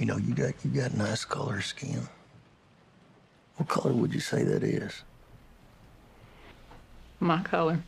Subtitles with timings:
[0.00, 2.08] You know, you got you got nice color skin.
[3.56, 5.02] What color would you say that is?
[7.20, 7.82] My color.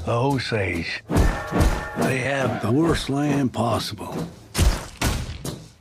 [0.00, 1.04] The Osage.
[1.98, 4.16] They have the worst land possible.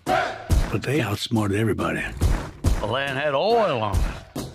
[0.05, 2.05] But they outsmarted everybody.
[2.81, 4.45] The land had oil on it.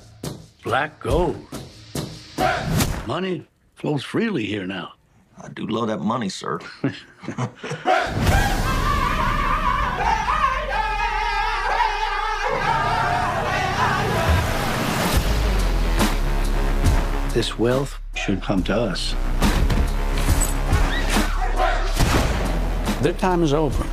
[0.62, 1.45] Black gold.
[3.09, 3.45] Money
[3.75, 4.93] flows freely here now.
[5.43, 6.61] I do love that money, sir.
[17.32, 19.15] This wealth should come to us.
[23.01, 23.87] Their time is over.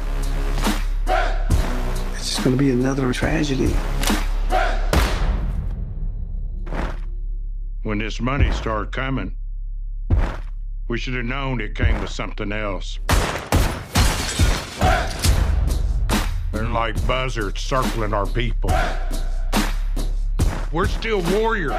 [2.15, 3.73] It's just going to be another tragedy.
[7.83, 9.37] When this money start coming,
[10.89, 12.97] we should have known it came with something else.
[16.51, 18.71] They're like buzzards circling our people.
[20.71, 21.73] We're still warriors.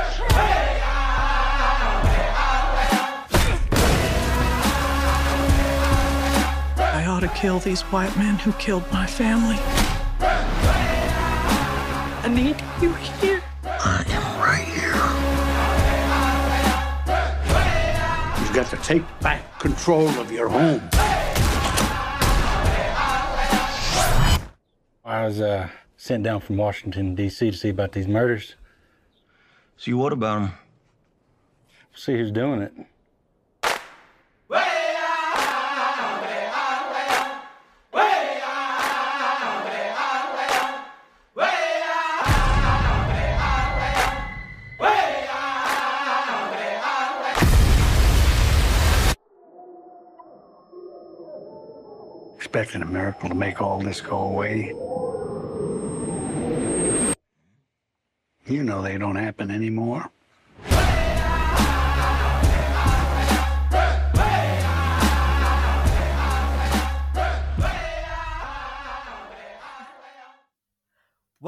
[6.79, 9.59] I ought to kill these white men who killed my family.
[12.23, 13.43] I need you here.
[13.65, 14.30] I am
[18.51, 20.81] You've got to take back control of your home.
[25.05, 27.53] I was uh, sent down from Washington, D.C.
[27.53, 28.56] to see about these murders.
[29.77, 30.53] See what about them?
[31.95, 32.73] See who's doing it.
[52.53, 54.75] Expecting a miracle to make all this go away.
[58.44, 60.11] You know they don't happen anymore.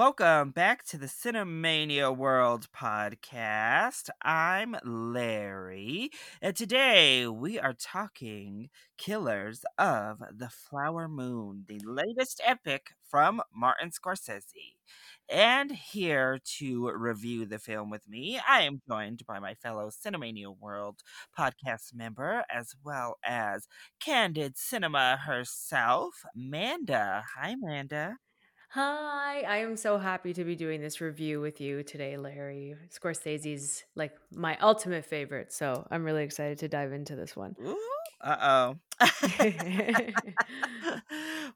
[0.05, 4.11] Welcome back to the Cinemania World podcast.
[4.21, 12.89] I'm Larry, and today we are talking Killers of the Flower Moon, the latest epic
[13.09, 14.75] from Martin Scorsese.
[15.29, 20.53] And here to review the film with me, I am joined by my fellow Cinemania
[20.59, 21.03] World
[21.39, 23.69] podcast member, as well as
[24.01, 27.23] Candid Cinema herself, Manda.
[27.37, 28.17] Hi, Manda.
[28.75, 32.75] Hi, I am so happy to be doing this review with you today, Larry.
[32.89, 37.55] Scorsese's like my ultimate favorite, so I'm really excited to dive into this one.
[38.23, 38.77] Uh oh.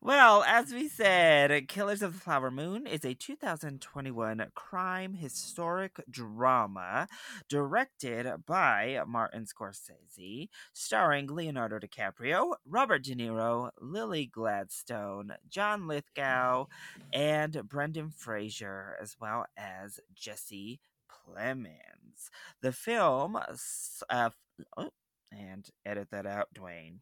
[0.01, 7.09] well, as we said, Killers of the Flower Moon is a 2021 crime historic drama
[7.49, 16.67] directed by Martin Scorsese, starring Leonardo DiCaprio, Robert De Niro, Lily Gladstone, John Lithgow,
[17.13, 20.81] and Brendan Fraser, as well as Jesse
[21.11, 22.31] Plemons.
[22.63, 24.31] The film, uh,
[24.77, 24.91] oh,
[25.33, 26.99] and edit that out, Dwayne.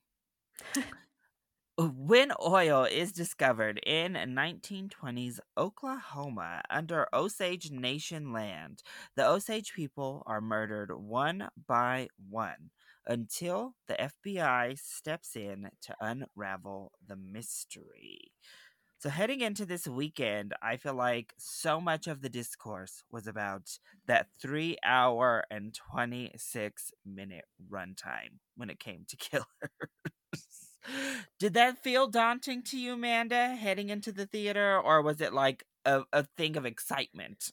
[1.77, 8.83] when oil is discovered in 1920s Oklahoma under Osage Nation land,
[9.17, 12.71] the Osage people are murdered one by one
[13.07, 18.31] until the FBI steps in to unravel the mystery.
[18.99, 23.79] So, heading into this weekend, I feel like so much of the discourse was about
[24.07, 29.47] that three hour and 26 minute runtime when it came to Killers.
[31.39, 35.65] Did that feel daunting to you, Amanda, heading into the theater, or was it like
[35.85, 37.51] a, a thing of excitement?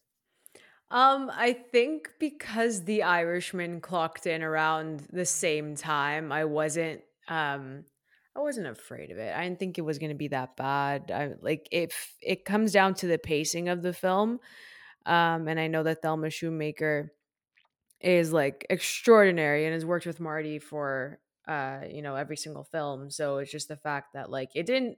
[0.90, 7.85] Um, I think because the Irishman clocked in around the same time, I wasn't um
[8.35, 9.35] I wasn't afraid of it.
[9.35, 11.11] I didn't think it was going to be that bad.
[11.11, 14.40] I like if it comes down to the pacing of the film.
[15.05, 17.09] Um, and I know that Thelma Schoonmaker
[18.00, 21.20] is like extraordinary and has worked with Marty for
[21.52, 23.12] uh, you know, every single film.
[23.12, 24.98] So it's just the fact that like it didn't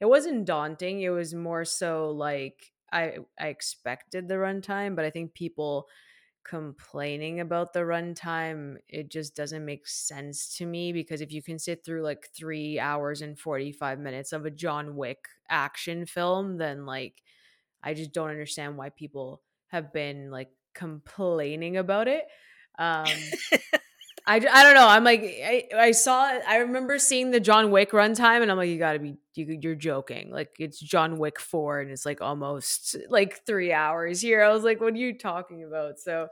[0.00, 1.00] it wasn't daunting.
[1.00, 5.86] It was more so like I I expected the runtime, but I think people
[6.44, 11.58] complaining about the runtime, it just doesn't make sense to me because if you can
[11.58, 16.84] sit through like three hours and 45 minutes of a John Wick action film, then
[16.84, 17.22] like
[17.82, 22.24] I just don't understand why people have been like complaining about it.
[22.78, 23.06] Um
[24.24, 24.86] I, I don't know.
[24.86, 28.68] I'm like I, I saw I remember seeing the John Wick runtime and I'm like
[28.68, 30.30] you got to be you, you're joking.
[30.30, 34.42] Like it's John Wick 4 and it's like almost like 3 hours here.
[34.42, 35.98] I was like what are you talking about?
[35.98, 36.28] So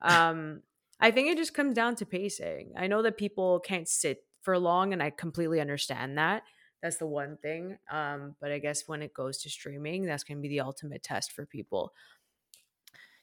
[0.00, 0.62] um
[1.00, 2.74] I think it just comes down to pacing.
[2.76, 6.44] I know that people can't sit for long and I completely understand that.
[6.80, 7.76] That's the one thing.
[7.90, 11.02] Um but I guess when it goes to streaming, that's going to be the ultimate
[11.02, 11.92] test for people.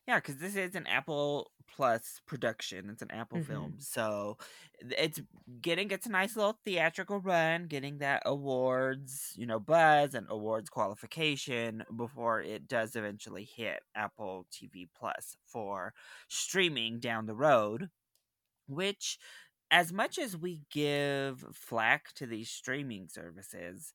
[0.09, 2.89] Yeah, because this is an Apple Plus production.
[2.89, 3.39] It's an Apple Mhm.
[3.41, 4.39] film, so
[4.79, 5.21] it's
[5.61, 10.69] getting its a nice little theatrical run, getting that awards, you know, buzz and awards
[10.71, 15.93] qualification before it does eventually hit Apple TV Plus for
[16.27, 17.91] streaming down the road.
[18.67, 19.19] Which,
[19.71, 23.93] as much as we give flack to these streaming services,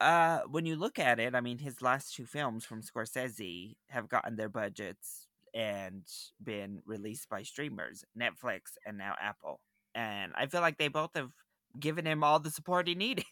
[0.00, 4.08] uh, when you look at it, I mean, his last two films from Scorsese have
[4.08, 6.06] gotten their budgets and
[6.42, 9.60] been released by streamers, Netflix and now Apple.
[9.94, 11.32] And I feel like they both have
[11.78, 13.24] given him all the support he needed.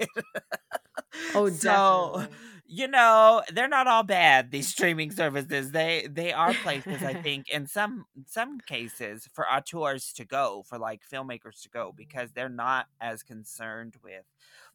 [1.34, 2.38] Oh, so definitely.
[2.64, 4.50] you know they're not all bad.
[4.50, 10.12] These streaming services they they are places I think in some some cases for auteurs
[10.14, 14.24] to go for like filmmakers to go because they're not as concerned with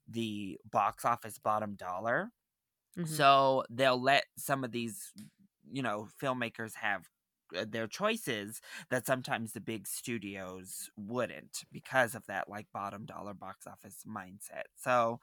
[0.08, 2.32] the box office bottom dollar.
[2.96, 3.24] Mhm.
[3.24, 5.14] So they'll let some of these,
[5.70, 7.08] you know, filmmakers have
[7.56, 13.34] Uh, their choices that sometimes the big studios wouldn't because of that like bottom dollar
[13.34, 14.64] box office mindset.
[14.76, 15.20] So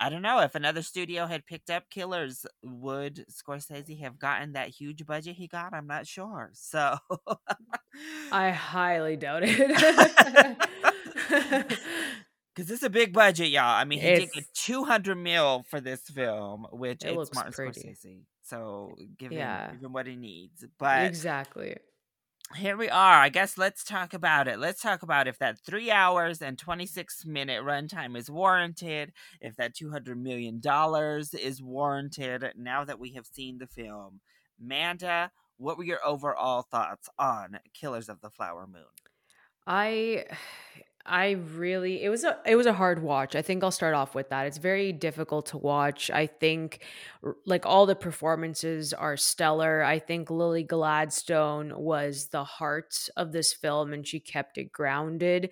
[0.00, 4.68] I don't know if another studio had picked up Killers, would Scorsese have gotten that
[4.70, 5.72] huge budget he got?
[5.72, 6.50] I'm not sure.
[6.54, 6.98] So
[8.30, 10.58] I highly doubt it.
[12.54, 13.64] Because it's a big budget, y'all.
[13.64, 17.52] I mean, he did get 200 mil for this film, which It it's looks Martin
[17.52, 17.80] pretty.
[17.80, 18.22] Scorsese.
[18.44, 20.64] So give him, give him what he needs.
[20.78, 21.76] But exactly.
[22.54, 23.20] here we are.
[23.20, 24.58] I guess let's talk about it.
[24.58, 29.74] Let's talk about if that three hours and 26 minute runtime is warranted, if that
[29.74, 30.60] $200 million
[31.32, 34.20] is warranted now that we have seen the film.
[34.60, 38.84] Manda, what were your overall thoughts on Killers of the Flower Moon?
[39.66, 40.26] I
[41.06, 43.36] I really it was a it was a hard watch.
[43.36, 44.46] I think I'll start off with that.
[44.46, 46.10] It's very difficult to watch.
[46.10, 46.82] I think
[47.44, 49.82] like all the performances are stellar.
[49.82, 55.50] I think Lily Gladstone was the heart of this film and she kept it grounded.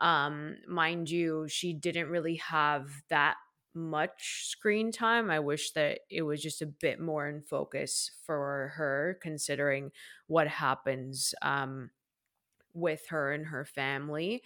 [0.00, 3.36] Um mind you, she didn't really have that
[3.72, 5.30] much screen time.
[5.30, 9.92] I wish that it was just a bit more in focus for her considering
[10.26, 11.90] what happens um
[12.72, 14.42] with her and her family.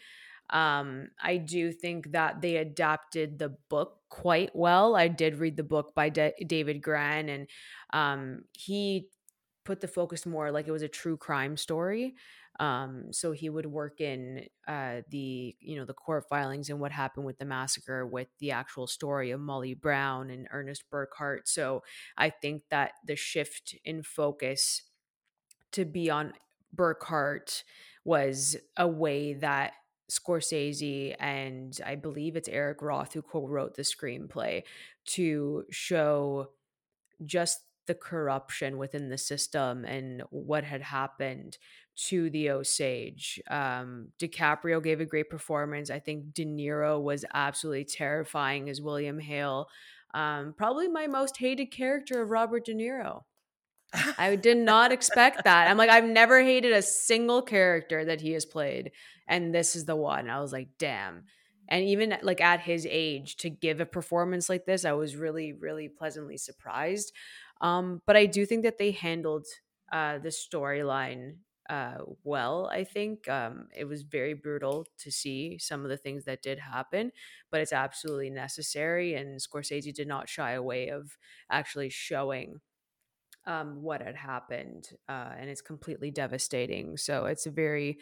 [0.50, 4.94] Um, I do think that they adapted the book quite well.
[4.94, 7.48] I did read the book by Da- David Grann, and
[7.92, 9.08] um, he
[9.64, 12.14] put the focus more like it was a true crime story.
[12.60, 16.92] Um, so he would work in uh, the you know the court filings and what
[16.92, 21.42] happened with the massacre with the actual story of Molly Brown and Ernest Burkhart.
[21.46, 21.82] So
[22.16, 24.82] I think that the shift in focus
[25.72, 26.34] to be on
[26.74, 27.62] Burkhart
[28.04, 29.74] was a way that
[30.10, 34.62] Scorsese and I believe it's Eric Roth who co-wrote the screenplay
[35.06, 36.50] to show
[37.24, 41.58] just the corruption within the system and what had happened
[41.96, 43.40] to the Osage.
[43.50, 45.90] Um, DiCaprio gave a great performance.
[45.90, 49.68] I think De Niro was absolutely terrifying as William Hale.
[50.12, 53.22] Um, probably my most hated character of Robert De Niro.
[54.18, 55.70] I did not expect that.
[55.70, 58.92] I'm like, I've never hated a single character that he has played.
[59.28, 60.28] And this is the one.
[60.28, 61.24] I was like, damn.
[61.68, 65.52] And even like at his age to give a performance like this, I was really,
[65.52, 67.12] really pleasantly surprised.
[67.60, 69.46] Um, but I do think that they handled
[69.92, 71.36] uh, the storyline
[71.70, 72.68] uh, well.
[72.70, 76.58] I think um, it was very brutal to see some of the things that did
[76.58, 77.12] happen,
[77.50, 79.14] but it's absolutely necessary.
[79.14, 81.16] And Scorsese did not shy away of
[81.50, 82.60] actually showing
[83.46, 86.96] um, what had happened, uh, and it's completely devastating.
[86.96, 87.98] So it's a very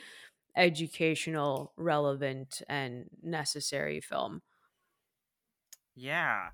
[0.56, 4.42] educational, relevant, and necessary film.
[5.94, 6.50] Yeah.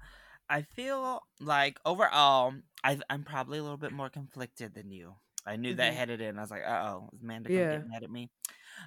[0.50, 5.14] I feel like overall, I, I'm probably a little bit more conflicted than you.
[5.46, 5.96] I knew that Mhm.
[5.96, 6.38] headed in.
[6.38, 7.78] I was like, uh oh, is Amanda gonna Yeah.
[7.78, 8.30] get mad at me?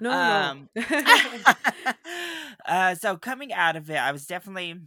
[0.00, 0.82] No, Um, no.
[2.66, 4.80] uh, so coming out of it, I was definitely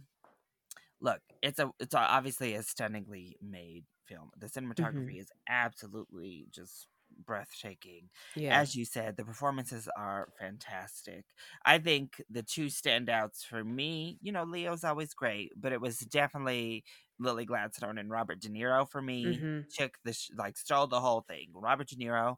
[1.00, 1.20] look.
[1.42, 4.30] It's a it's obviously a stunningly made film.
[4.38, 6.86] The cinematography is absolutely just
[7.24, 8.10] breathtaking.
[8.34, 8.58] yeah.
[8.60, 11.24] As you said, the performances are fantastic.
[11.64, 15.98] I think the two standouts for me, you know, Leo's always great, but it was
[16.00, 16.84] definitely
[17.18, 19.24] Lily Gladstone and Robert De Niro for me.
[19.24, 19.68] Mhm.
[19.74, 21.50] Took the sh- like stole the whole thing.
[21.54, 22.36] Robert De Niro,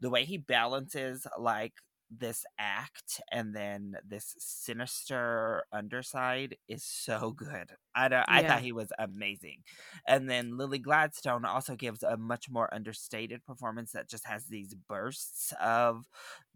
[0.00, 1.74] the way he balances like
[2.10, 7.72] this act and then this sinister underside is so good.
[7.94, 9.62] I don't, I thought he was amazing.
[10.06, 14.74] And then Lily Gladstone also gives a much more understated performance that just has these
[14.74, 16.08] bursts of,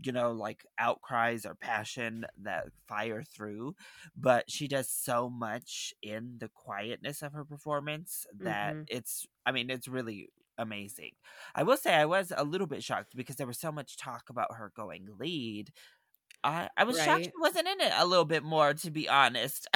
[0.03, 3.75] you know, like outcries or passion that fire through.
[4.17, 8.87] But she does so much in the quietness of her performance that Mhm.
[8.87, 11.13] it's, I mean, it's really amazing.
[11.55, 14.31] I will say I was a little bit shocked because there was so much talk
[14.31, 15.73] about her going lead.
[16.43, 19.67] I, I was shocked she wasn't in it a little bit more, to be honest.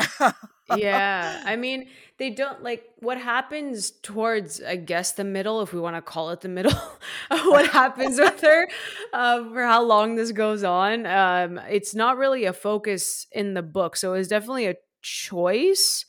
[0.77, 5.81] yeah i mean they don't like what happens towards i guess the middle if we
[5.81, 6.73] want to call it the middle
[7.31, 8.69] what happens with her
[9.13, 13.63] uh, for how long this goes on um it's not really a focus in the
[13.63, 16.05] book so it's definitely a choice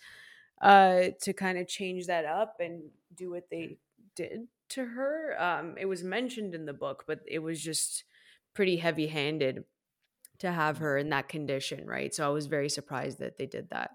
[0.62, 2.82] uh to kind of change that up and
[3.16, 3.78] do what they
[4.16, 8.04] did to her um it was mentioned in the book but it was just
[8.54, 9.64] pretty heavy handed
[10.40, 12.14] to have her in that condition right?
[12.16, 13.92] So i was very surprised that they did that.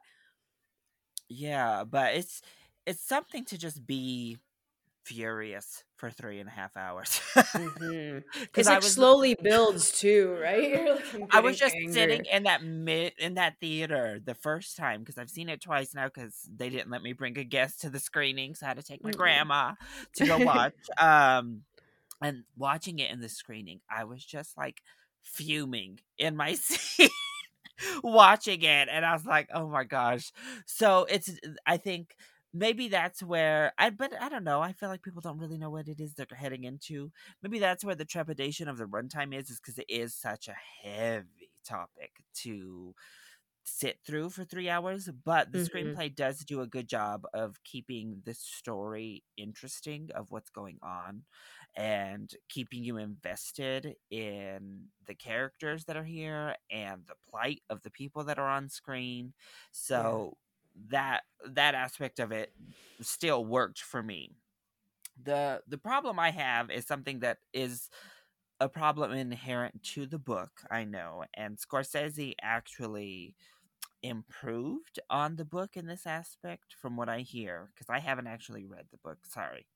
[1.29, 2.43] Yeah, but it's
[2.87, 4.39] it's something to just be
[5.05, 7.21] furious for three and a half hours.
[8.53, 10.99] Because I like was slowly builds too, right?
[11.15, 15.01] Like, I'm was just getting sitting in that mid in that theater the first time
[15.01, 17.91] because I've seen it twice now because they didn't let me bring a guest to
[17.91, 19.13] the screening, so I had to take my Mm-mm.
[19.13, 19.75] grandma
[20.17, 20.75] to go watch.
[20.99, 21.63] um,
[22.23, 24.83] and watching it in the screening, I was just like
[25.23, 27.11] fuming in my seat
[28.03, 30.33] watching it, and I was like, "Oh my gosh!"
[30.67, 31.31] So it's
[31.67, 32.17] I think
[32.55, 34.63] maybe that's where I but I don't know.
[34.63, 37.13] I feel like people don't really know what it is they're heading into.
[37.43, 40.55] Maybe that's where the trepidation of the runtime is, is because it is such a
[40.55, 42.95] heavy topic to
[43.67, 45.09] sit through for three hours.
[45.25, 45.99] But the Mhm.
[45.99, 51.25] screenplay does do a good job of keeping the story interesting of what's going on
[51.75, 57.91] and keeping you invested in the characters that are here and the plight of the
[57.91, 59.33] people that are on screen.
[59.73, 60.37] So
[60.91, 62.53] that that aspect of it
[63.01, 64.33] still worked for me.
[65.23, 67.89] The the problem I have is something that is
[68.61, 73.35] a problem inherent to the book, I know, and Scorsese actually
[74.03, 78.67] improved on the book in this aspect from what I hear because I haven't actually
[78.67, 79.67] read the book, sorry.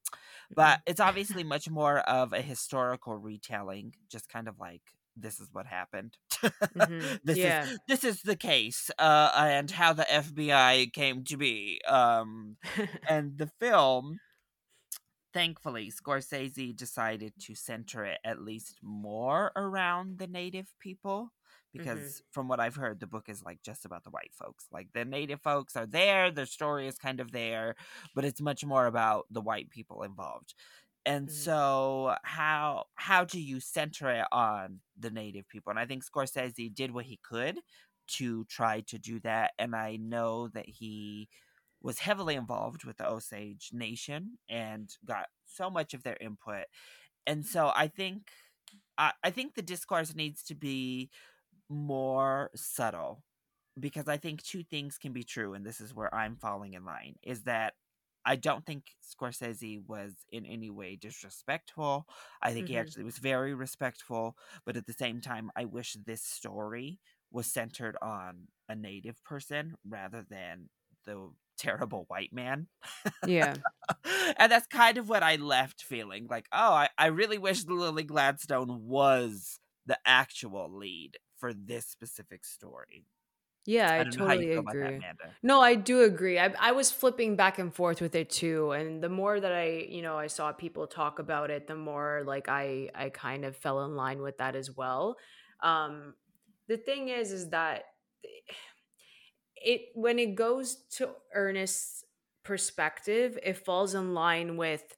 [0.55, 0.91] But mm-hmm.
[0.91, 4.83] it's obviously much more of a historical retelling, just kind of like
[5.21, 6.17] this is what happened.
[6.75, 7.21] Mhm.
[7.25, 7.65] this Yeah.
[7.65, 11.81] is this is the case uh and how the FBI came to be.
[11.87, 12.57] Um
[13.09, 14.21] and the film
[15.33, 21.31] thankfully scorsese decided to center it at least more around the native people
[21.73, 24.89] because from what i've heard the book is like just about the white folks like
[24.95, 27.75] the native folks are there their story is kind of there
[28.15, 30.55] but it's much more about the white people involved
[31.09, 31.33] and Mhm.
[31.33, 36.75] so how how do you center it on the native people and i think scorsese
[36.75, 37.61] did what he could
[38.09, 41.29] to try to do that and i know that he
[41.83, 46.67] was heavily involved with the Osage Nation and got so much of their input.
[47.27, 48.31] And so I think
[48.97, 51.11] I, I think the discourse needs to be
[51.69, 53.25] more subtle
[53.79, 56.85] because I think two things can be true, and this is where I'm falling in
[56.85, 57.75] line, is that
[58.29, 62.07] I don't think Scorsese was in any way disrespectful.
[62.43, 62.79] I think he Mhm.
[62.79, 67.97] actually was very respectful, but at the same time, I wish this story was centered
[68.03, 70.71] on a native person rather than
[71.07, 72.69] the terrible white man.
[73.23, 73.59] yeah.
[74.39, 78.05] and that's kind of what I left feeling like, oh, I, I really wish Lily
[78.05, 83.07] Gladstone was the actual lead for this specific story.
[83.69, 85.01] Yeah, I, I don't know how you totally about that, agree.
[85.43, 86.39] No, I do agree.
[86.39, 89.87] I, I was flipping back and forth with it too, and the more that I,
[89.91, 93.55] you know, I saw people talk about it, the more like I, I kind of
[93.55, 95.19] fell in line with that as well.
[95.63, 96.15] Um,
[96.67, 97.85] the thing is, is that
[99.57, 102.05] it when it goes to Ernest's
[102.45, 104.97] perspective, it falls in line with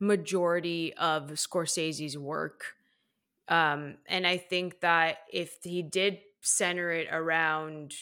[0.00, 2.64] majority of Scorsese's work.
[3.48, 7.92] Um, and I think that if he did center it around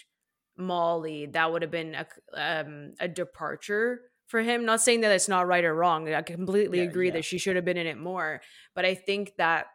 [0.56, 4.64] Molly, that would have been a, um, a departure for him.
[4.64, 6.12] Not saying that it's not right or wrong.
[6.12, 7.14] I completely Yeah, agree yeah.
[7.14, 8.40] that she should have been in it more.
[8.74, 9.66] But I think that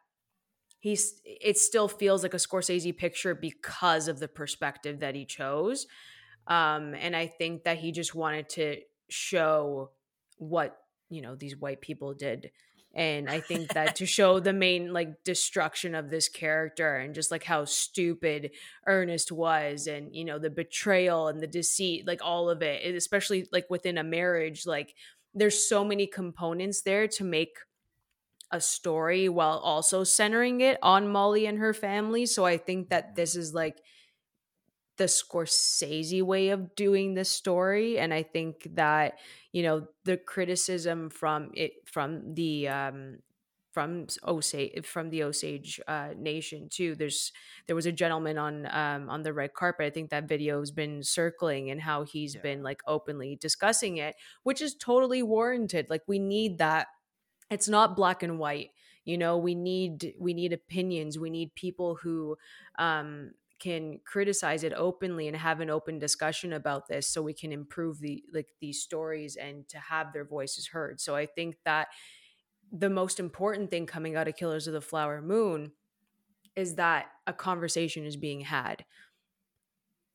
[0.79, 5.87] he's it still feels like a Scorsese picture because of the perspective that he chose.
[6.47, 8.77] Um, and I think that he just wanted to
[9.09, 9.91] show
[10.37, 10.77] what
[11.09, 12.51] you know these white people did
[12.97, 17.31] and i think that to show the main like destruction of this character and just
[17.31, 18.51] like how stupid
[18.85, 23.47] ernest was and you know the betrayal and the deceit like all of it especially
[23.53, 24.93] like within a marriage like
[25.33, 27.57] there's so many components there to make
[28.51, 32.25] a story while also centering it on Molly and her family.
[32.25, 33.77] So I think that this is like
[34.97, 39.19] the Scorsese way of doing this story and I think that
[39.51, 43.17] you know the criticism from it from the um
[43.77, 46.95] from Osage from the Osage uh, Nation too.
[46.95, 47.31] There's
[47.67, 49.85] there was a gentleman on um, on the red carpet.
[49.85, 52.41] I think that video has been circling and how he's yeah.
[52.41, 55.91] been like openly discussing it, which is totally warranted.
[55.91, 56.87] Like we need that.
[57.51, 58.71] It's not black and white.
[59.05, 61.19] You know, we need we need opinions.
[61.19, 62.35] We need people who
[62.79, 67.51] um, can criticize it openly and have an open discussion about this so we can
[67.51, 71.87] improve the like these stories and to have their voices heard so i think that
[72.71, 75.71] the most important thing coming out of killers of the flower moon
[76.55, 78.85] is that a conversation is being had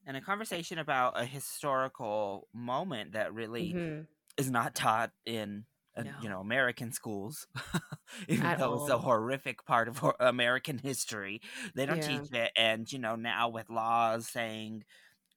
[0.07, 4.03] and a conversation about a historical moment that really mm-hmm.
[4.37, 5.65] is not taught in
[5.97, 6.11] uh, no.
[6.23, 7.47] you know American schools,
[8.29, 8.83] even At though all.
[8.83, 11.41] it's a horrific part of American history.
[11.75, 12.19] They don't yeah.
[12.19, 14.85] teach it, and you know now with laws saying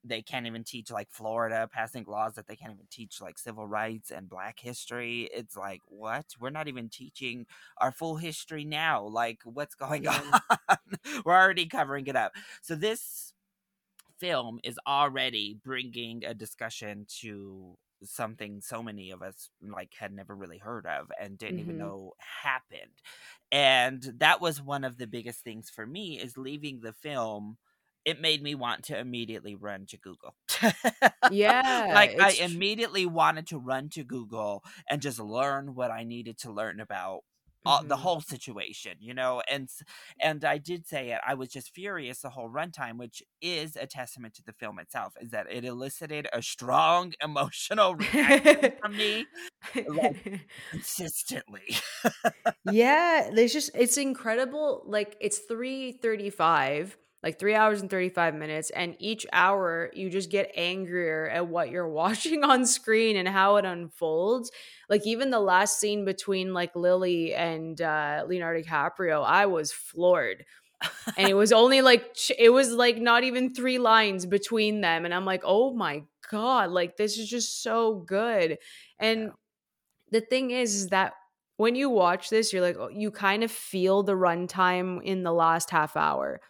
[0.08, 3.66] they can't even teach like Florida passing laws that they can't even teach like civil
[3.66, 5.28] rights and Black history.
[5.34, 6.26] It's like what?
[6.40, 7.46] We're not even teaching
[7.80, 9.04] our full history now.
[9.04, 10.40] Like what's going yeah.
[10.70, 10.78] on?
[11.26, 12.34] We're already covering it up.
[12.62, 13.34] So this
[14.20, 20.36] film is already bringing a discussion to something so many of us like had never
[20.36, 21.70] really heard of and didn't mm-hmm.
[21.72, 23.02] even know happened
[23.52, 27.58] and that was one of the biggest things for me is leaving the film
[28.04, 30.36] it made me want to immediately run to google
[31.32, 36.38] yeah like i immediately wanted to run to google and just learn what i needed
[36.38, 37.22] to learn about
[37.66, 37.88] all, mm-hmm.
[37.88, 39.70] the whole situation, you know, and
[40.22, 41.20] and I did say it.
[41.26, 45.14] I was just furious the whole runtime, which is a testament to the film itself,
[45.22, 49.26] is that it elicited a strong emotional reaction from me
[49.88, 50.42] like,
[50.72, 51.78] consistently.
[52.72, 54.84] yeah, there's just it's incredible.
[54.86, 58.70] Like it's three thirty five like three hours and 35 minutes.
[58.70, 63.56] And each hour, you just get angrier at what you're watching on screen and how
[63.58, 64.52] it unfolds.
[64.90, 70.46] Like, even the last scene between like Lily and uh, Leonardo DiCaprio, I was floored.
[71.18, 75.04] and it was only like, it was like not even three lines between them.
[75.04, 78.60] And I'm like, oh my God, like this is just so good.
[79.00, 79.30] And yeah.
[80.12, 81.14] the thing is, is that
[81.58, 85.34] when you watch this, you're like, oh, you kind of feel the runtime in the
[85.34, 86.42] last half hour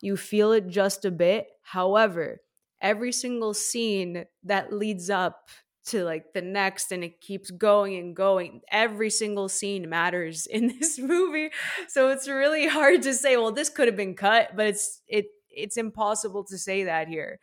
[0.00, 1.48] you feel it just a bit.
[1.62, 2.40] However,
[2.80, 5.48] every single scene that leads up
[5.86, 10.66] to like the next and it keeps going and going every single scene matters in
[10.78, 11.50] this movie.
[11.88, 15.26] So it's really hard to say well this could have been cut but it's it
[15.48, 17.38] it's impossible to say that here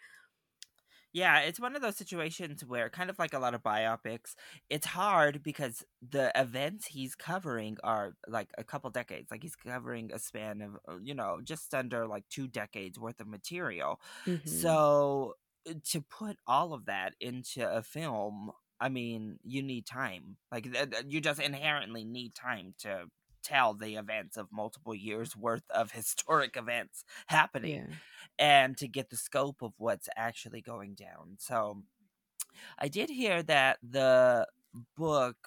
[1.13, 4.33] yeah, it's one of those situations where, kind of like a lot of biopics,
[4.69, 9.29] it's hard because the events he's covering are like a couple decades.
[9.29, 13.19] Like he's covering a span of, uh, you know, just under like two decades worth
[13.19, 13.99] of material.
[14.25, 14.49] Mm-hmm.
[14.49, 15.35] So
[15.69, 20.37] uh, to put all of that into a film, I mean, you need time.
[20.51, 20.67] Like
[21.07, 23.05] you just inherently need time to
[23.43, 27.87] tell the events of multiple years worth of historic events happening.
[27.89, 27.95] Yeah
[28.39, 31.35] and to get the scope of what's actually going down.
[31.37, 31.83] So
[32.77, 34.47] I did hear that the
[34.95, 35.37] book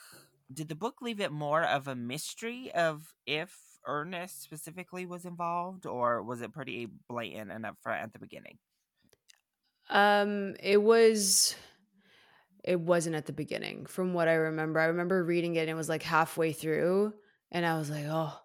[0.53, 5.87] did the book leave it more of a mystery of if Ernest specifically was involved
[5.87, 8.59] or was it pretty blatant and upfront at the beginning?
[9.91, 11.57] Um it was
[12.63, 14.81] it wasn't at the beginning from what I remember.
[14.81, 17.15] I remember reading it and it was like halfway through
[17.51, 18.39] and I was like, "Oh,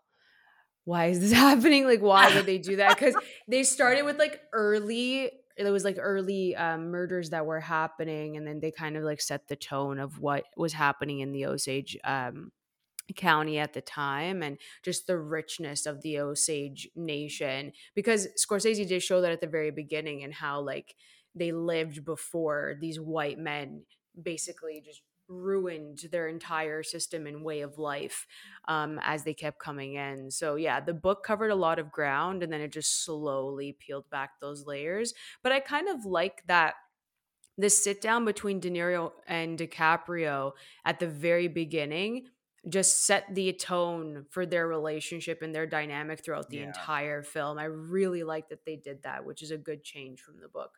[0.86, 1.86] why is this happening?
[1.86, 2.98] Like, why would they do that?
[2.98, 3.16] Because
[3.48, 8.48] they started with like early, it was like early um, murders that were happening, and
[8.48, 11.98] then they kind of like set the tone of what was happening in the Osage
[12.04, 12.52] um,
[13.16, 17.74] County at the time, and just the richness of the Osage Nation.
[17.96, 20.96] Because Scorsese did show that at the very beginning, and how like
[21.36, 23.84] they lived before these white men
[24.22, 28.28] basically just ruined their entire system and way of life
[28.67, 30.30] um, as they kept coming in.
[30.30, 34.10] So, yeah, the book covered a lot of ground and then it just slowly peeled
[34.10, 35.13] back those layers.
[35.41, 36.76] But I kind of like that
[37.58, 40.54] this sit down between De Niro and DiCaprio
[40.86, 42.28] at the very beginning
[42.70, 46.67] just set the tone for their relationship and their dynamic throughout the yeah.
[46.67, 47.58] entire film.
[47.58, 50.78] I really like that they did that, which is a good change from the book.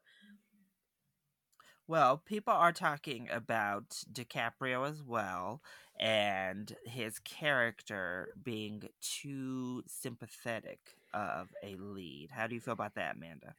[1.87, 5.61] Well, people are talking about DiCaprio as well
[5.99, 10.79] and his character being too sympathetic
[11.13, 12.29] of a lead.
[12.31, 13.55] How do you feel about that, Amanda?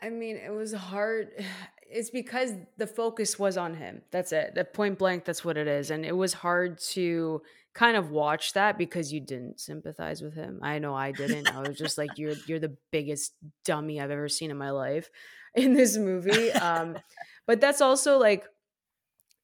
[0.00, 1.30] I mean, it was hard.
[1.90, 4.02] it's because the focus was on him.
[4.10, 4.54] That's it.
[4.54, 5.90] That point blank, that's what it is.
[5.90, 7.42] And it was hard to
[7.74, 10.60] kind of watch that because you didn't sympathize with him.
[10.62, 11.54] I know I didn't.
[11.54, 15.10] I was just like, you're you're the biggest dummy I've ever seen in my life
[15.56, 16.52] in this movie.
[16.52, 16.98] Um,
[17.46, 18.44] but that's also like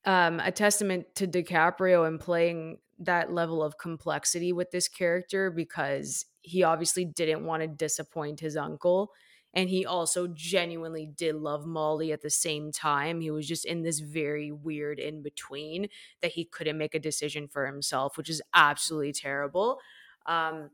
[0.05, 6.27] um, a testament to DiCaprio and playing that level of complexity with this character because
[6.43, 9.13] he obviously didn't want to disappoint his uncle
[9.55, 13.21] and he also genuinely did love Molly at the same time.
[13.21, 15.89] He was just in this very weird in between
[16.23, 19.79] that he couldn't make a decision for himself, which is absolutely terrible.
[20.27, 20.71] Um,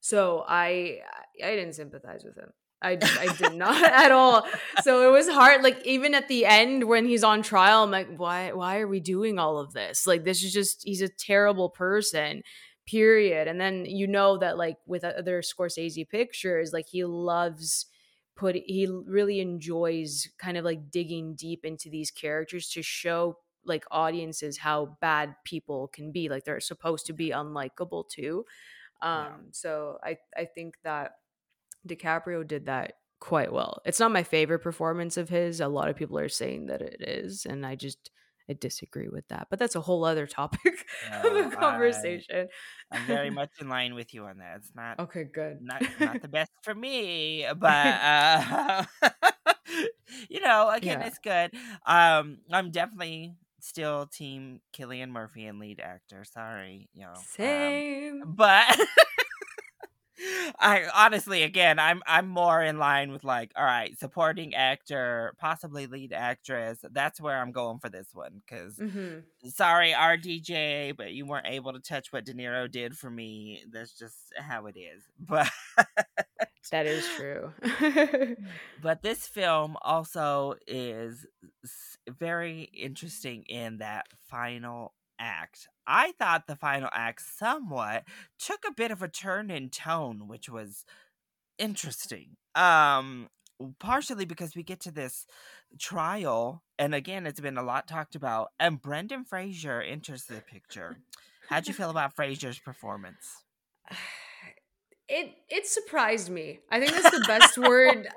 [0.00, 1.00] so I
[1.42, 2.52] I didn't sympathize with him.
[2.80, 4.46] I, I did not at all.
[4.82, 5.62] So it was hard.
[5.62, 9.00] Like even at the end when he's on trial, I'm like, why why are we
[9.00, 10.06] doing all of this?
[10.06, 12.42] Like this is just he's a terrible person
[12.88, 17.84] period and then you know that like with other scorsese pictures like he loves
[18.34, 23.36] put he really enjoys kind of like digging deep into these characters to show
[23.66, 28.42] like audiences how bad people can be like they're supposed to be unlikable too
[29.02, 29.32] um yeah.
[29.50, 31.12] so i i think that
[31.88, 33.80] DiCaprio did that quite well.
[33.84, 35.60] It's not my favorite performance of his.
[35.60, 38.10] A lot of people are saying that it is, and I just
[38.48, 39.48] I disagree with that.
[39.50, 42.48] But that's a whole other topic no, of a conversation.
[42.90, 44.56] I, am very much in line with you on that.
[44.58, 45.24] It's not okay.
[45.24, 45.58] Good.
[45.60, 48.84] Not not the best for me, but uh,
[50.28, 51.06] you know, again, yeah.
[51.06, 51.52] it's good.
[51.86, 56.24] Um, I'm definitely still team Cillian Murphy and lead actor.
[56.24, 57.10] Sorry, you know.
[57.10, 58.22] Um, Same.
[58.22, 58.80] Um, but
[60.58, 65.86] I honestly, again, I'm I'm more in line with like, all right, supporting actor, possibly
[65.86, 66.78] lead actress.
[66.90, 68.42] That's where I'm going for this one.
[68.44, 69.48] Because mm-hmm.
[69.48, 73.62] sorry, RDJ, but you weren't able to touch what De Niro did for me.
[73.72, 75.02] That's just how it is.
[75.20, 75.50] But
[76.70, 77.52] that is true.
[78.82, 81.26] but this film also is
[82.08, 85.68] very interesting in that final act.
[85.88, 88.04] I thought the final act somewhat
[88.38, 90.84] took a bit of a turn in tone, which was
[91.58, 92.36] interesting.
[92.54, 93.28] Um
[93.80, 95.26] partially because we get to this
[95.78, 100.98] trial and again it's been a lot talked about and Brendan Fraser enters the picture.
[101.48, 103.44] How'd you feel about Fraser's performance?
[105.08, 106.60] It it surprised me.
[106.70, 108.08] I think that's the best word.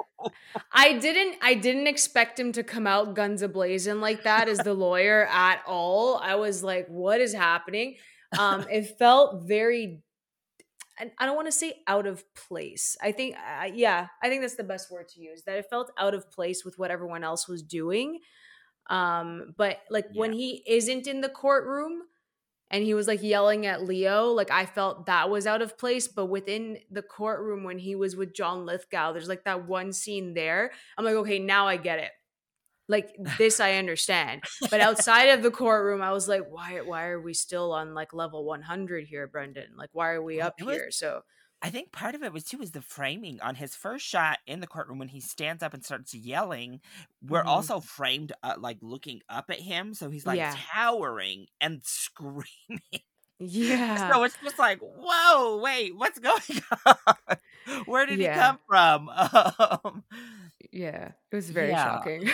[0.71, 4.73] I didn't I didn't expect him to come out guns ablazing like that as the
[4.73, 6.17] lawyer at all.
[6.17, 7.95] I was like, what is happening?
[8.37, 10.01] Um, it felt very
[11.17, 12.95] I don't want to say out of place.
[13.01, 15.43] I think, uh, yeah, I think that's the best word to use.
[15.43, 18.19] That it felt out of place with what everyone else was doing.
[18.89, 20.19] Um, but like yeah.
[20.19, 22.01] when he isn't in the courtroom,
[22.71, 24.27] and he was like yelling at Leo.
[24.27, 26.07] Like I felt that was out of place.
[26.07, 30.33] But within the courtroom when he was with John Lithgow, there's like that one scene
[30.33, 30.71] there.
[30.97, 32.11] I'm like, okay, now I get it.
[32.87, 34.43] Like this I understand.
[34.71, 38.13] but outside of the courtroom, I was like, why why are we still on like
[38.13, 39.75] level 100 here, Brendan?
[39.77, 40.91] Like why are we up here?
[40.91, 41.21] So
[41.61, 44.61] I think part of it was too is the framing on his first shot in
[44.61, 46.81] the courtroom when he stands up and starts yelling.
[47.21, 47.49] We're mm-hmm.
[47.49, 50.55] also framed uh, like looking up at him, so he's like yeah.
[50.73, 53.03] towering and screaming.
[53.39, 54.11] Yeah.
[54.11, 56.41] So it's just like, whoa, wait, what's going
[56.85, 57.37] on?
[57.85, 58.33] Where did yeah.
[58.33, 59.09] he come from?
[59.83, 60.03] Um,
[60.71, 61.83] yeah, it was very yeah.
[61.83, 62.29] shocking.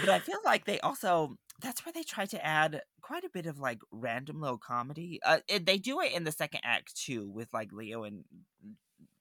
[0.00, 3.46] but I feel like they also that's where they try to add quite a bit
[3.46, 5.20] of like random little comedy.
[5.24, 8.24] Uh, they do it in the second act too, with like Leo and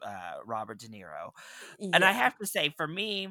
[0.01, 1.31] uh, Robert De Niro.
[1.79, 1.89] Yeah.
[1.93, 3.29] And I have to say, for me,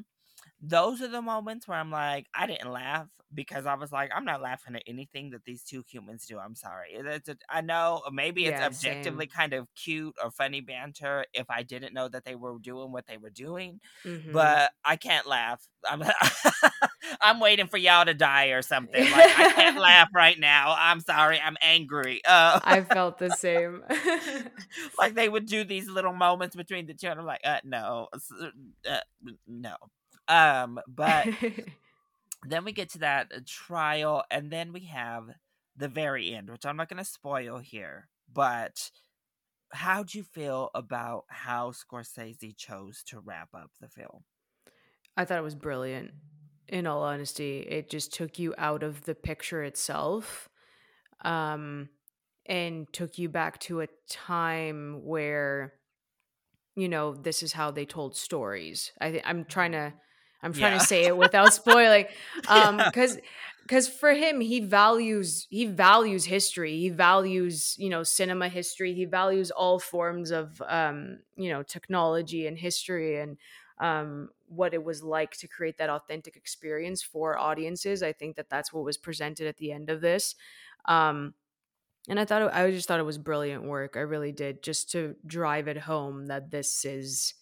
[0.61, 4.25] those are the moments where I'm like, I didn't laugh because I was like, I'm
[4.25, 6.39] not laughing at anything that these two humans do.
[6.39, 6.89] I'm sorry.
[6.93, 9.37] It's a, I know maybe it's yeah, objectively same.
[9.37, 13.07] kind of cute or funny banter if I didn't know that they were doing what
[13.07, 14.33] they were doing, mm-hmm.
[14.33, 15.67] but I can't laugh.
[15.89, 16.03] I'm
[17.21, 19.03] I'm waiting for y'all to die or something.
[19.03, 20.75] Like I can't laugh right now.
[20.77, 21.41] I'm sorry.
[21.41, 22.21] I'm angry.
[22.27, 23.83] Uh, I felt the same.
[24.99, 28.09] like they would do these little moments between the two, and I'm like, uh, no,
[28.89, 28.99] uh,
[29.47, 29.77] no.
[30.31, 31.27] Um, but
[32.47, 35.25] then we get to that uh, trial, and then we have
[35.77, 38.09] the very end, which I'm not going to spoil here.
[38.33, 38.91] But
[39.73, 44.25] how do you feel about how Scorsese chose to wrap up the film?
[45.17, 46.13] I thought it was brilliant.
[46.69, 50.49] In all honesty, it just took you out of the picture itself,
[51.25, 51.89] um,
[52.47, 55.75] and took you back to a time where,
[56.77, 58.93] you know, this is how they told stories.
[59.01, 59.93] I th- I'm trying to
[60.43, 60.79] I'm trying yeah.
[60.79, 62.07] to say it without spoiling.
[62.49, 63.23] Um because yeah.
[63.63, 66.79] because for him he values he values history.
[66.79, 68.95] He values, you know, cinema history.
[68.95, 73.37] He values all forms of um, you know, technology and history and
[73.79, 78.03] um what it was like to create that authentic experience for audiences.
[78.03, 80.35] I think that that's what was presented at the end of this.
[80.87, 81.35] Um,
[82.09, 83.97] and I thought it, I just thought it was brilliant work.
[83.97, 87.35] I really did, just to drive it home that this is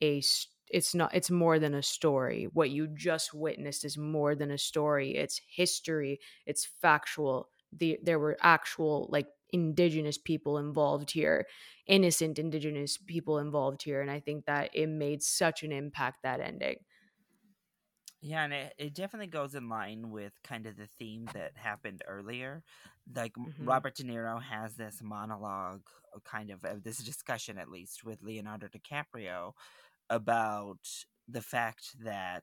[0.00, 0.22] a
[0.70, 2.48] it's not it's more than a story.
[2.52, 5.16] What you just witnessed is more than a story.
[5.16, 6.20] It's history.
[6.46, 7.48] It's factual.
[7.72, 11.46] The there were actual like indigenous people involved here,
[11.86, 16.40] innocent indigenous people involved here, and I think that it made such an impact that
[16.40, 16.76] ending.
[18.20, 22.02] Yeah, and it, it definitely goes in line with kind of the theme that happened
[22.06, 22.64] earlier.
[23.14, 23.64] Like mm-hmm.
[23.64, 25.82] Robert De Niro has this monologue,
[26.14, 29.52] uh, kind of, uh, this discussion at least, with Leonardo DiCaprio
[30.10, 30.78] about
[31.28, 32.42] the fact that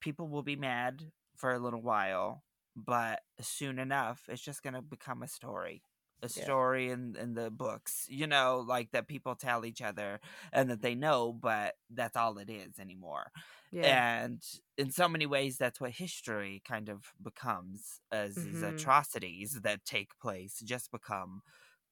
[0.00, 1.02] people will be mad
[1.36, 2.42] for a little while,
[2.76, 5.82] but soon enough, it's just going to become a story
[6.24, 6.94] a story yeah.
[6.94, 10.20] in in the books you know like that people tell each other
[10.52, 13.30] and that they know but that's all it is anymore
[13.70, 14.22] yeah.
[14.22, 14.42] and
[14.78, 18.52] in so many ways that's what history kind of becomes as mm-hmm.
[18.52, 21.42] these atrocities that take place just become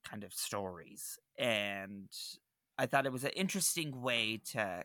[0.08, 2.08] kind of stories and
[2.78, 4.82] i thought it was an interesting way to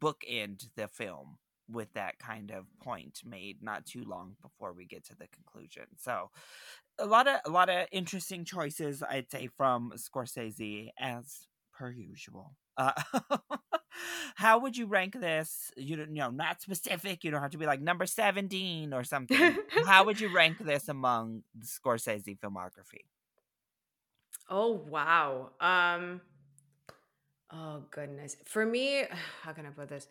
[0.00, 1.38] bookend the film
[1.70, 5.84] with that kind of point made not too long before we get to the conclusion.
[5.98, 6.30] So
[6.98, 11.46] a lot of a lot of interesting choices I'd say from Scorsese as
[11.76, 12.56] per usual.
[12.76, 12.92] Uh,
[14.36, 15.70] how would you rank this?
[15.76, 17.22] You don't you know, not specific.
[17.22, 19.56] You don't have to be like number 17 or something.
[19.86, 23.04] how would you rank this among the Scorsese filmography?
[24.48, 25.50] Oh wow.
[25.60, 26.22] Um
[27.52, 28.36] oh goodness.
[28.44, 29.04] For me,
[29.42, 30.08] how can I put this?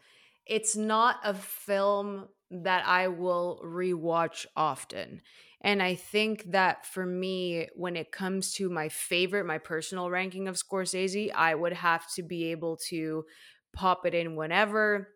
[0.47, 5.21] it's not a film that I will rewatch often.
[5.61, 10.47] And I think that for me, when it comes to my favorite, my personal ranking
[10.47, 13.25] of Scorsese, I would have to be able to
[13.73, 15.09] pop it in whenever.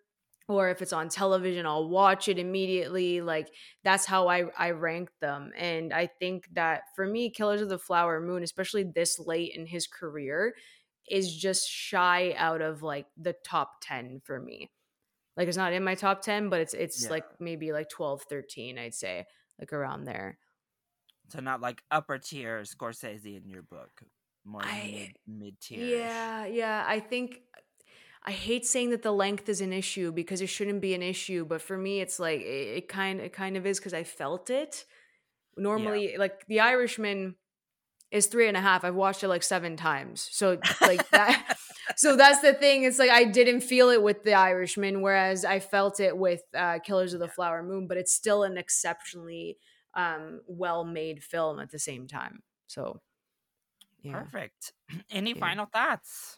[0.49, 3.21] Or if it's on television, I'll watch it immediately.
[3.21, 3.47] Like
[3.83, 5.51] that's how I, I rank them.
[5.55, 9.67] And I think that for me, Killers of the Flower Moon, especially this late in
[9.67, 10.53] his career,
[11.09, 14.69] is just shy out of like the top 10 for me
[15.37, 17.09] like it's not in my top 10 but it's it's yeah.
[17.09, 19.25] like maybe like 12 13 i'd say
[19.59, 20.37] like around there
[21.29, 24.03] so not like upper tier scorsese in your book
[24.45, 24.61] more
[25.27, 27.41] mid tier yeah yeah i think
[28.23, 31.45] i hate saying that the length is an issue because it shouldn't be an issue
[31.45, 34.49] but for me it's like it, it kind it kind of is because i felt
[34.49, 34.85] it
[35.57, 36.19] normally yeah.
[36.19, 37.35] like the irishman
[38.11, 41.57] is three and a half i've watched it like seven times so like that
[41.95, 42.83] so that's the thing.
[42.83, 46.79] It's like I didn't feel it with The Irishman, whereas I felt it with uh,
[46.79, 47.87] Killers of the Flower Moon.
[47.87, 49.57] But it's still an exceptionally
[49.95, 52.43] um, well-made film at the same time.
[52.67, 53.01] So,
[54.01, 54.21] yeah.
[54.21, 54.73] perfect.
[55.09, 55.39] Any yeah.
[55.39, 56.37] final thoughts?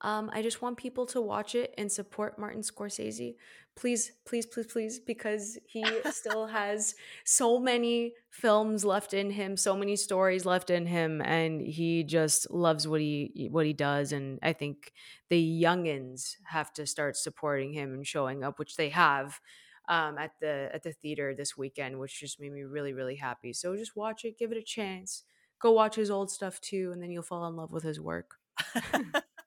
[0.00, 3.34] Um, I just want people to watch it and support Martin Scorsese.
[3.74, 9.76] Please, please, please, please, because he still has so many films left in him, so
[9.76, 14.12] many stories left in him, and he just loves what he what he does.
[14.12, 14.92] And I think
[15.30, 19.40] the youngins have to start supporting him and showing up, which they have
[19.88, 23.52] um, at the at the theater this weekend, which just made me really, really happy.
[23.52, 25.24] So just watch it, give it a chance.
[25.60, 28.36] Go watch his old stuff too, and then you'll fall in love with his work.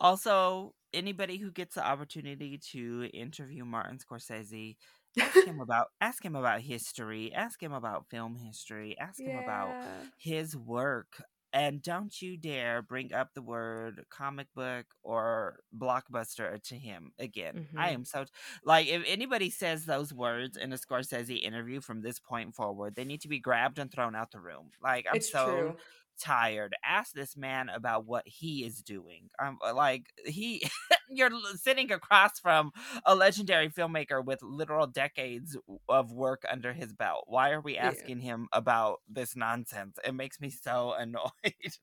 [0.00, 4.76] also, anybody who gets the opportunity to interview Martin Scorsese,
[5.18, 9.30] ask him about ask him about history, ask him about film history, ask yeah.
[9.30, 9.74] him about
[10.16, 11.22] his work.
[11.50, 17.54] And don't you dare bring up the word comic book or blockbuster to him again.
[17.54, 17.78] Mm-hmm.
[17.78, 18.26] I am so
[18.64, 23.04] like if anybody says those words in a Scorsese interview from this point forward, they
[23.04, 24.70] need to be grabbed and thrown out the room.
[24.82, 25.76] Like I'm it's so true
[26.18, 26.74] tired.
[26.84, 29.30] Ask this man about what he is doing.
[29.38, 30.68] I'm um, like he
[31.10, 32.72] you're sitting across from
[33.04, 35.56] a legendary filmmaker with literal decades
[35.88, 37.24] of work under his belt.
[37.26, 38.34] Why are we asking yeah.
[38.34, 39.98] him about this nonsense?
[40.04, 41.30] It makes me so annoyed.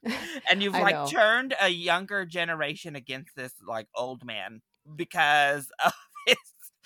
[0.50, 1.08] and you've like know.
[1.08, 4.62] turned a younger generation against this like old man
[4.96, 5.94] because of
[6.28, 6.38] his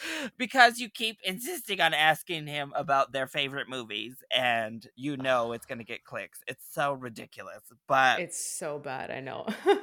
[0.38, 5.65] because you keep insisting on asking him about their favorite movies and you know it's
[5.65, 6.39] going to get clicks.
[6.47, 7.63] It's so ridiculous.
[7.88, 9.47] But it's so bad, I know.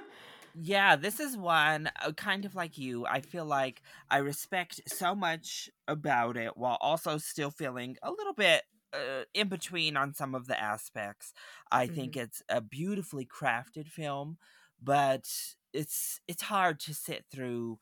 [0.55, 3.07] yeah, this is one uh, kind of like you.
[3.07, 8.35] I feel like I respect so much about it while also still feeling a little
[8.35, 11.33] bit uh, in between on some of the aspects.
[11.71, 11.95] I mm-hmm.
[11.95, 14.39] think it's a beautifully crafted film,
[14.83, 15.29] but
[15.73, 17.79] it's it's hard to sit through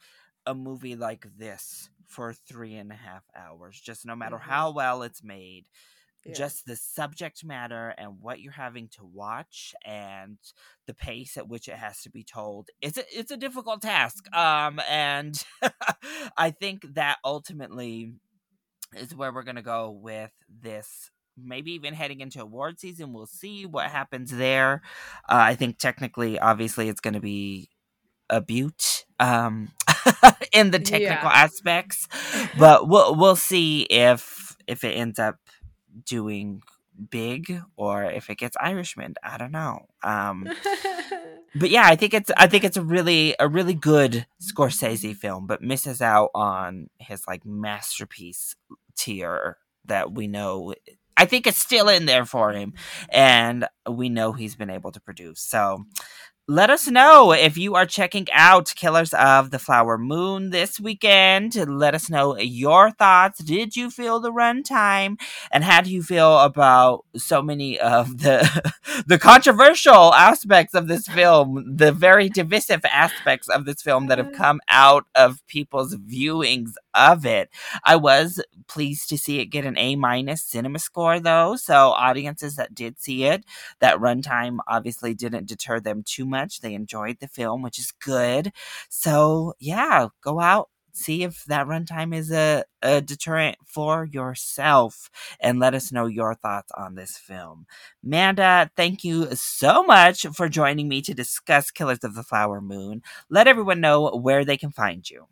[0.47, 3.81] a movie like this for three and a half hours.
[3.81, 4.51] Just no matter mm-hmm.
[4.51, 5.67] how well it's made,
[6.25, 6.33] Yeah.
[6.35, 10.39] just the subject matter and what you're having to watch and
[10.87, 14.35] the pace at which it has to be told it's a, it's a difficult task
[14.35, 15.45] um and
[16.39, 18.15] i think that ultimately
[18.97, 23.27] is where we're going to go with this maybe even heading into award season we'll
[23.27, 24.81] see what happens there
[25.29, 27.69] uh, i think technically obviously it's going to be
[28.31, 29.69] a butte um
[30.55, 31.45] in the technical Yeah.
[31.45, 32.07] aspects
[32.59, 35.37] but we'll we'll see if if it ends up
[36.07, 36.63] doing
[37.11, 39.15] big or if it gets irishman.
[39.23, 39.87] I don't know.
[40.03, 40.49] Um
[41.57, 45.47] but yeah i think it's i think it's a really a really good scorsese film
[45.47, 48.57] but misses out on his like masterpiece
[48.97, 50.75] tier that we know
[51.17, 52.75] i think it's still in there for him
[53.09, 55.41] and we know he's been able to produce.
[55.41, 55.85] So
[56.47, 61.55] let us know if you are checking out Killers of the Flower Moon this weekend.
[61.57, 63.43] Let us know your thoughts.
[63.43, 65.19] Did you feel the runtime?
[65.51, 68.73] And how do you feel about so many of the
[69.07, 74.33] the controversial aspects of this film, the very divisive aspects of this film that have
[74.33, 77.51] come out of people's viewings of it?
[77.85, 81.57] I was pleased to see it get an A minus cinema score though.
[81.57, 83.45] So audiences that did see it,
[83.81, 86.61] that runtime obviously didn't deter them too much.
[86.61, 88.53] They enjoyed the film, which is good.
[88.89, 90.71] So yeah, go out.
[90.97, 96.37] See if that runtime is a, a deterrent for yourself and let us know your
[96.37, 97.67] thoughts on this film.
[98.01, 103.03] Manda, thank you so much for joining me to discuss Killers of the Flower Moon.
[103.29, 105.27] Let everyone know where they can find you.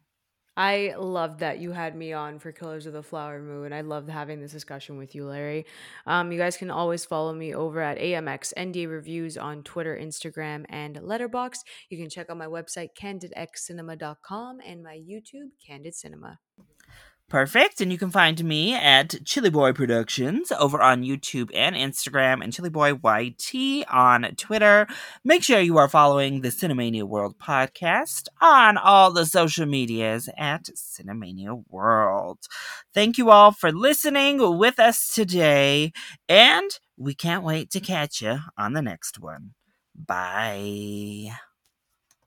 [0.57, 3.73] I love that you had me on for Killers of the Flower Moon.
[3.73, 5.65] I loved having this discussion with you, Larry.
[6.07, 10.67] Um, you guys can always follow me over at AMX ND Reviews on Twitter, Instagram,
[10.69, 11.61] and Letterboxd.
[11.89, 16.39] You can check out my website, candidxcinema.com, and my YouTube, Candid Cinema.
[17.33, 17.81] Perfect.
[17.81, 22.53] And you can find me at Chilly Boy Productions over on YouTube and Instagram and
[22.53, 24.87] Chilly Boy YT on Twitter.
[25.25, 30.65] Make sure you are following the Cinemania World podcast on all the social medias at
[30.77, 32.41] Cinemania World.
[32.93, 35.93] Thank you all for listening with us today,
[36.29, 39.55] and we can't wait to catch you on the next one.
[39.97, 41.31] Bye.